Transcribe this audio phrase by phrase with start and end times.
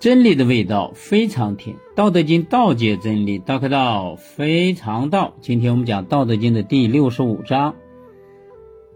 [0.00, 5.34] 真理的味道非常甜，《道德经》道解真理，道可道非常道。
[5.40, 7.74] 今天我们讲《道德经》的第六十五章：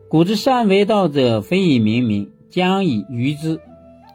[0.09, 3.61] 古之善为道者，非以明民，将以愚之。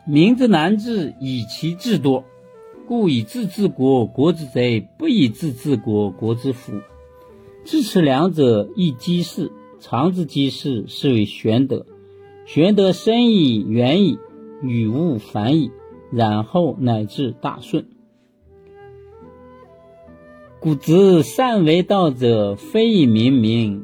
[0.07, 2.23] 民之难治，以其智多。
[2.87, 6.71] 故以智治国，国之贼；不以智治国，国之福。
[7.65, 9.51] 知此两者，亦稽事。
[9.81, 11.85] 常之稽事，是谓玄德。
[12.45, 14.17] 玄德深矣，远矣，
[14.61, 15.69] 与物反矣。
[16.11, 17.87] 然后乃至大顺。
[20.59, 23.83] 古之善为道者，非以明民，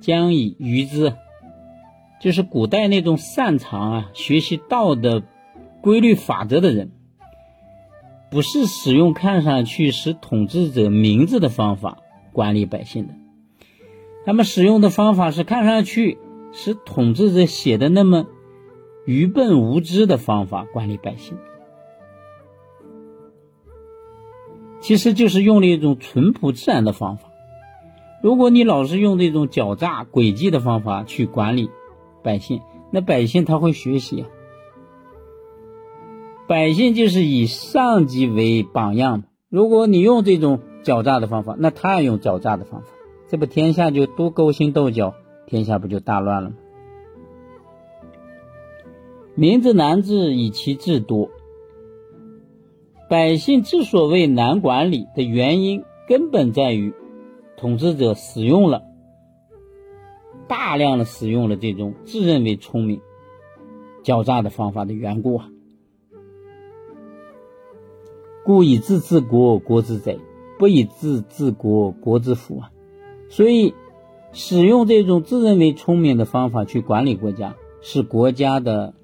[0.00, 1.14] 将以愚之。
[2.20, 5.24] 就是古代那种擅长啊学习道的
[5.80, 6.92] 规律法则的人，
[8.30, 11.98] 不是使用看上去使统治者明智的方法
[12.32, 13.14] 管理百姓的，
[14.24, 16.18] 他们使用的方法是看上去
[16.52, 18.26] 使统治者写的那么
[19.04, 21.36] 愚笨无知的方法管理百姓。
[24.82, 27.30] 其实就是用了一种淳朴自然的方法。
[28.20, 31.70] 如果你老是用这种狡诈诡计的方法去管理
[32.22, 34.28] 百姓，那百姓他会学习啊。
[36.46, 42.88] 百姓就是以上级为榜样如果你用这种狡诈的方法，那他也用狡诈的方法，
[43.28, 45.14] 这不天下就都勾心斗角，
[45.46, 46.56] 天下不就大乱了吗？
[49.34, 51.30] 民之难治，以其智多。
[53.12, 56.94] 百姓之所谓难管理的原因，根本在于
[57.58, 58.84] 统治者使用了
[60.48, 63.02] 大量的使用了这种自认为聪明、
[64.02, 65.50] 狡诈的方法的缘故啊。
[68.46, 70.16] 故以智治国，国之贼；
[70.58, 72.70] 不以智治国，国之福啊。
[73.28, 73.74] 所以，
[74.32, 78.94] 使用这种自认为聪明的方法去管理国家，是国家的。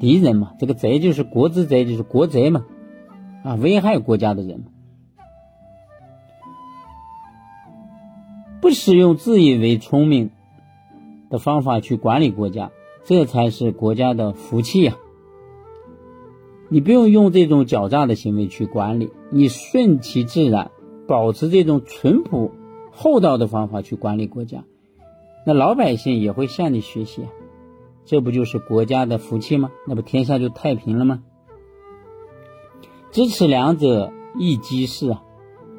[0.00, 2.64] 敌人嘛，这个贼就是国之贼，就是国贼嘛，
[3.44, 4.64] 啊，危害国家的人。
[8.62, 10.30] 不使用自以为聪明
[11.30, 12.70] 的方法去管理国家，
[13.04, 14.96] 这才是国家的福气呀。
[16.68, 20.70] 你不用用这种狡诈的行为去管理，你顺其自然，
[21.06, 22.52] 保持这种淳朴
[22.90, 24.64] 厚道的方法去管理国家，
[25.44, 27.22] 那老百姓也会向你学习。
[28.04, 29.70] 这不就是国家的福气吗？
[29.86, 31.22] 那不天下就太平了吗？
[33.12, 35.22] 知此两者，亦稽事啊！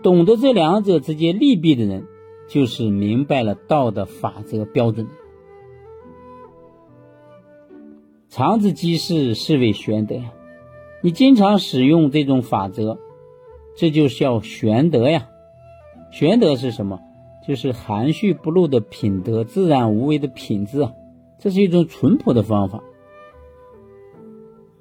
[0.04, 2.06] 懂得这两者之间利弊的人，
[2.50, 5.08] 就是明白了道的法则标准。
[8.30, 10.32] 常之稽事，是谓玄德呀！
[11.02, 12.98] 你经常使用这种法则，
[13.76, 15.28] 这就叫玄德呀！
[16.12, 17.00] 玄德是什么？
[17.48, 20.94] 就是含蓄不露的品德，自然无为的品质啊！
[21.42, 22.84] 这是一种淳朴的方法，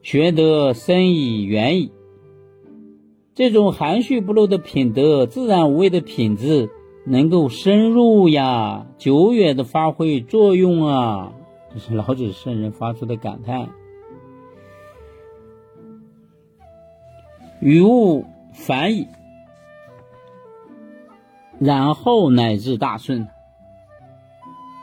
[0.03, 1.91] 学得深矣远矣。
[3.35, 6.69] 这种含蓄不露的品德、自然无畏的品质，
[7.07, 11.33] 能够深入呀，久远的发挥作用啊！
[11.73, 13.71] 这是老子圣人发出的感叹。
[17.63, 19.09] 与物反矣，
[21.59, 23.29] 然后乃至大顺。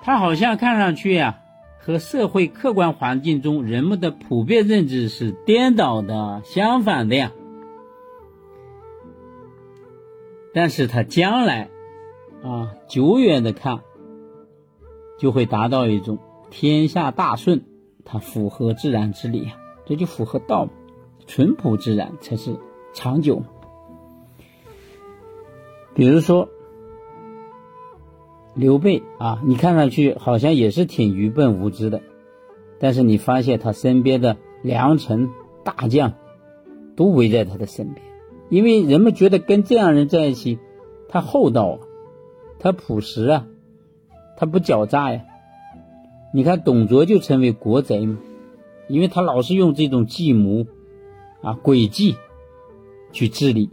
[0.01, 1.43] 他好像看上去呀。
[1.87, 7.31] 和社会客观环境中人们的普遍认知是颠倒的、相反的呀。
[10.53, 11.69] 但是他将来
[12.43, 13.79] 啊，久远的看，
[15.17, 17.63] 就会达到一种天下大顺，
[18.03, 19.55] 它符合自然之理啊，
[19.85, 20.67] 这就符合道，
[21.25, 22.57] 淳朴自然才是
[22.93, 23.43] 长久。
[25.95, 26.49] 比如说。
[28.57, 32.01] 刘备啊，你看上去好像也是挺愚笨无知的，
[32.79, 35.29] 但是你发现他身边的良臣
[35.63, 36.13] 大将
[36.95, 38.03] 都围在他的身边，
[38.49, 40.57] 因为人们觉得跟这样人在一起，
[41.07, 41.79] 他厚道啊，
[42.57, 43.45] 他朴实啊，
[44.37, 45.21] 他不狡诈呀。
[46.33, 48.17] 你看董卓就成为国贼嘛，
[48.89, 50.65] 因为他老是用这种计谋
[51.41, 52.15] 啊诡计
[53.11, 53.69] 去治理，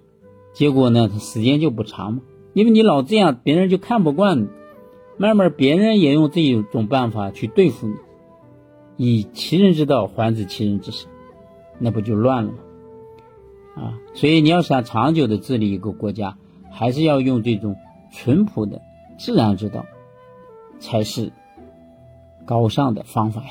[0.53, 2.21] 结果呢，他时间就不长嘛，
[2.53, 4.49] 因为你老这样，别人就看不惯你。
[5.17, 7.97] 慢慢，别人也用这一种办法去对付你，
[9.19, 11.09] 以其人之道还治其人之身，
[11.79, 12.59] 那不就乱了吗？
[13.77, 16.37] 啊，所以你要想长久的治理一个国家，
[16.71, 17.77] 还是要用这种
[18.13, 18.81] 淳朴的
[19.19, 19.85] 自然之道，
[20.79, 21.33] 才是
[22.45, 23.49] 高尚的方法呀。